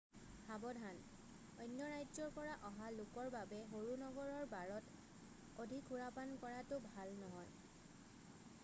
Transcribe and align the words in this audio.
সাৱধান 0.43 1.01
অন্য 1.65 1.89
ৰাজ্যৰ 1.89 2.31
পৰা 2.37 2.55
অহা 2.69 2.87
লোকৰ 2.95 3.29
বাবে 3.35 3.61
সৰু 3.75 3.99
নগৰৰ 4.05 4.49
বাৰত 4.55 5.61
অধিক 5.63 5.87
সুৰাপান 5.93 6.37
কৰাটো 6.47 6.83
ভাল 6.89 7.17
নহয় 7.23 7.57